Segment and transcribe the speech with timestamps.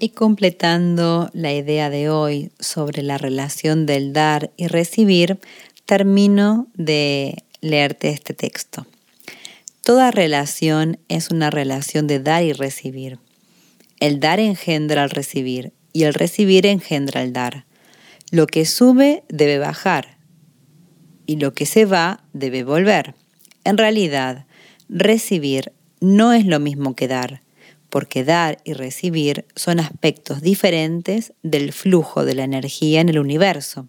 [0.00, 5.40] Y completando la idea de hoy sobre la relación del dar y recibir,
[5.86, 8.86] termino de leerte este texto.
[9.82, 13.18] Toda relación es una relación de dar y recibir.
[13.98, 17.64] El dar engendra al recibir y el recibir engendra al dar.
[18.30, 20.18] Lo que sube debe bajar
[21.26, 23.16] y lo que se va debe volver.
[23.64, 24.46] En realidad,
[24.88, 27.47] recibir no es lo mismo que dar
[27.90, 33.88] porque dar y recibir son aspectos diferentes del flujo de la energía en el universo,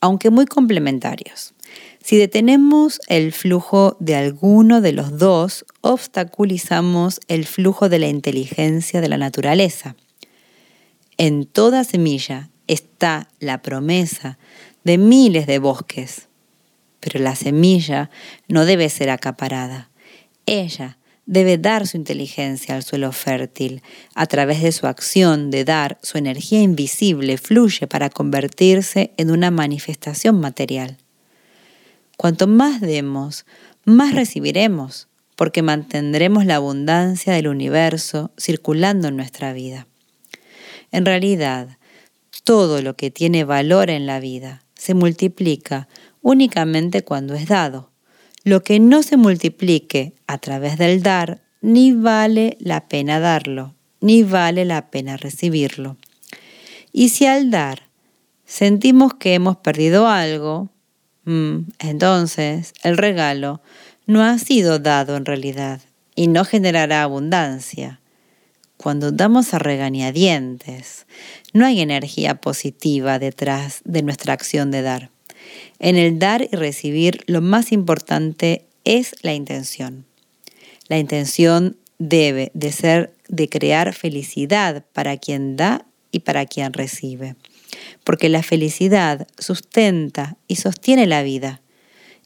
[0.00, 1.54] aunque muy complementarios.
[2.02, 9.00] Si detenemos el flujo de alguno de los dos, obstaculizamos el flujo de la inteligencia
[9.00, 9.94] de la naturaleza.
[11.16, 14.38] En toda semilla está la promesa
[14.82, 16.28] de miles de bosques,
[16.98, 18.10] pero la semilla
[18.48, 19.90] no debe ser acaparada.
[20.46, 23.82] Ella debe dar su inteligencia al suelo fértil.
[24.14, 29.50] A través de su acción de dar, su energía invisible fluye para convertirse en una
[29.50, 30.98] manifestación material.
[32.16, 33.46] Cuanto más demos,
[33.84, 39.86] más recibiremos, porque mantendremos la abundancia del universo circulando en nuestra vida.
[40.90, 41.78] En realidad,
[42.44, 45.88] todo lo que tiene valor en la vida se multiplica
[46.20, 47.91] únicamente cuando es dado
[48.44, 54.22] lo que no se multiplique a través del dar, ni vale la pena darlo, ni
[54.22, 55.96] vale la pena recibirlo.
[56.92, 57.88] Y si al dar
[58.44, 60.70] sentimos que hemos perdido algo,
[61.24, 63.62] mm, entonces el regalo
[64.06, 65.80] no ha sido dado en realidad
[66.14, 68.00] y no generará abundancia.
[68.76, 71.06] Cuando damos a regañadientes,
[71.52, 75.10] no hay energía positiva detrás de nuestra acción de dar.
[75.78, 80.04] En el dar y recibir lo más importante es la intención.
[80.88, 87.36] La intención debe de ser de crear felicidad para quien da y para quien recibe,
[88.04, 91.62] porque la felicidad sustenta y sostiene la vida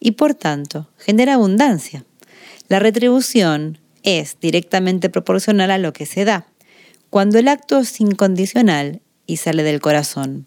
[0.00, 2.04] y por tanto genera abundancia.
[2.68, 6.46] La retribución es directamente proporcional a lo que se da,
[7.10, 10.46] cuando el acto es incondicional y sale del corazón.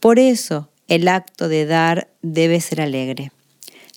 [0.00, 3.30] Por eso el acto de dar debe ser alegre.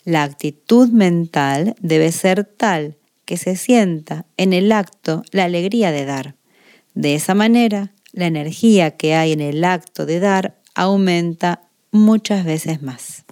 [0.04, 6.06] La actitud mental debe ser tal que se sienta en el acto la alegría de
[6.06, 6.36] dar.
[6.94, 12.82] De esa manera, la energía que hay en el acto de dar aumenta muchas veces
[12.82, 13.26] más.